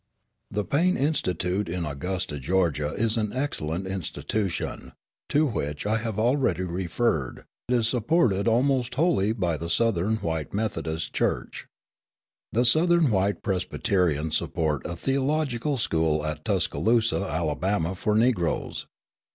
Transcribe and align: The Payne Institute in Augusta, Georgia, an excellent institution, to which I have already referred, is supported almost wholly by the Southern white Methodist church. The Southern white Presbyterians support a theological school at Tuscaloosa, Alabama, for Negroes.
The 0.49 0.65
Payne 0.65 0.97
Institute 0.97 1.69
in 1.69 1.85
Augusta, 1.85 2.39
Georgia, 2.39 2.95
an 2.95 3.31
excellent 3.33 3.85
institution, 3.85 4.93
to 5.29 5.45
which 5.45 5.85
I 5.85 5.97
have 5.97 6.17
already 6.17 6.63
referred, 6.63 7.43
is 7.69 7.87
supported 7.89 8.47
almost 8.47 8.95
wholly 8.95 9.31
by 9.31 9.57
the 9.57 9.69
Southern 9.69 10.15
white 10.15 10.55
Methodist 10.55 11.13
church. 11.13 11.67
The 12.51 12.65
Southern 12.65 13.11
white 13.11 13.43
Presbyterians 13.43 14.37
support 14.37 14.81
a 14.87 14.95
theological 14.95 15.77
school 15.77 16.25
at 16.25 16.43
Tuscaloosa, 16.45 17.17
Alabama, 17.21 17.93
for 17.93 18.15
Negroes. 18.15 18.87